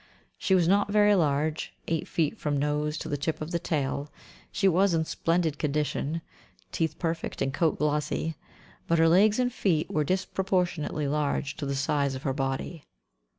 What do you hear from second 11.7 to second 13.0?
size of her body.